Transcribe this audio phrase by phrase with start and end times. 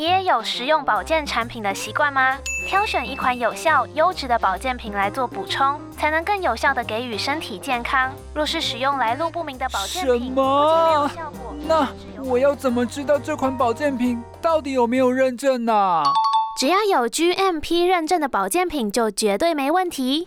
[0.00, 2.38] 你也有食用保健产品的习惯吗？
[2.66, 8.10] 挑选一款有效、优质的保健品来做补充，才能更有效的给予身体健康。
[8.32, 11.10] 若是使用来路不明的保健品，什么
[11.68, 11.86] 那
[12.24, 16.02] 我要怎么知道这款保健品到底有没有认证呢、
[16.56, 20.26] 只要有 GMP 认证的保健品，就绝对没问题。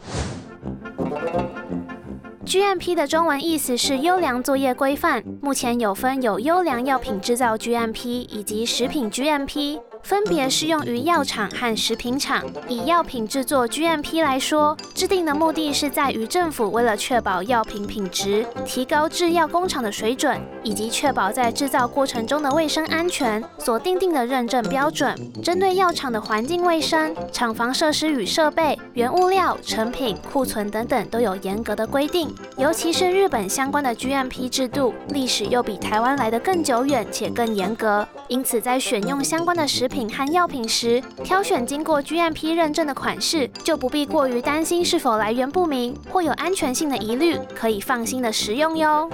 [2.53, 12.43] GMP 的中文意思是优良作业规范，目前有分有优良药品制造 GMP 以及食品 GMP，分别适用于药厂和食品厂。
[12.67, 25.15] 以药品制作 GMP 来说，制定的目的是在于政府为了确保药品品质、提高制药工厂的水准，以及确保在制造过程中的卫生安全所定定的认证标准。
[25.41, 32.29] 针对药厂的环境卫生、厂房设施与设备、原物料、成品、库存等等都有严格的规定。
[32.57, 38.05] 尤其是日本相关的 GMP 制度，历史又比台湾来得更久远且更严格。
[38.27, 49.07] 因此，在选用相关的食品和药品时，挑选经过 GMP 认证的款式，就不必过于担心是否来源不明或有安全性的疑虑，可以放心的食用哟。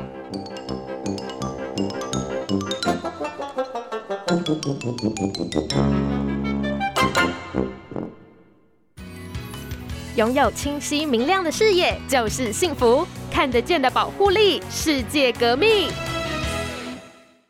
[10.15, 15.89] 拥有清晰明亮的视野就是幸福，看得见的保护力，世界革命。